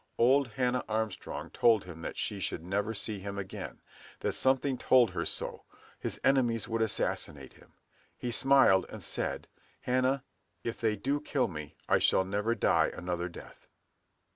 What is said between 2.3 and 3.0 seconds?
should never